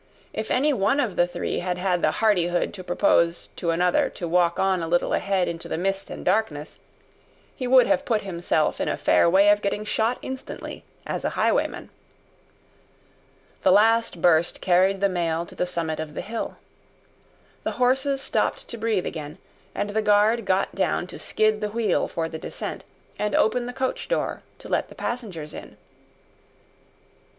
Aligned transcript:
If 0.33 0.49
any 0.49 0.73
one 0.73 0.99
of 0.99 1.15
the 1.15 1.27
three 1.27 1.59
had 1.59 1.77
had 1.77 2.01
the 2.01 2.09
hardihood 2.09 2.73
to 2.73 2.83
propose 2.83 3.49
to 3.55 3.69
another 3.69 4.09
to 4.09 4.27
walk 4.27 4.57
on 4.57 4.81
a 4.81 4.87
little 4.87 5.13
ahead 5.13 5.47
into 5.47 5.67
the 5.67 5.77
mist 5.77 6.09
and 6.09 6.25
darkness, 6.25 6.79
he 7.55 7.67
would 7.67 7.85
have 7.85 8.03
put 8.03 8.23
himself 8.23 8.81
in 8.81 8.87
a 8.87 8.97
fair 8.97 9.29
way 9.29 9.49
of 9.49 9.61
getting 9.61 9.85
shot 9.85 10.17
instantly 10.23 10.83
as 11.05 11.23
a 11.23 11.29
highwayman. 11.37 11.91
The 13.61 13.71
last 13.71 14.23
burst 14.23 14.59
carried 14.59 15.01
the 15.01 15.07
mail 15.07 15.45
to 15.45 15.53
the 15.53 15.67
summit 15.67 15.99
of 15.99 16.15
the 16.15 16.21
hill. 16.21 16.57
The 17.63 17.73
horses 17.73 18.21
stopped 18.23 18.67
to 18.69 18.79
breathe 18.79 19.05
again, 19.05 19.37
and 19.75 19.91
the 19.91 20.01
guard 20.01 20.45
got 20.45 20.73
down 20.73 21.05
to 21.05 21.19
skid 21.19 21.61
the 21.61 21.69
wheel 21.69 22.07
for 22.07 22.27
the 22.27 22.39
descent, 22.39 22.83
and 23.19 23.35
open 23.35 23.67
the 23.67 23.71
coach 23.71 24.07
door 24.07 24.41
to 24.57 24.67
let 24.67 24.89
the 24.89 24.95
passengers 24.95 25.53
in. 25.53 25.77